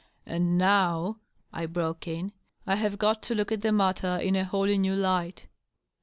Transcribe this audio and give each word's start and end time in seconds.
"And 0.25 0.57
now," 0.57 1.19
I 1.53 1.67
broke 1.67 2.07
in," 2.07 2.31
I 2.65 2.75
have 2.77 2.97
got 2.97 3.21
to 3.21 3.35
look 3.35 3.51
at 3.51 3.61
the 3.61 3.71
matter 3.71 4.17
in 4.17 4.35
a 4.35 4.43
wholly 4.45 4.79
new 4.79 4.95
light." 4.95 5.45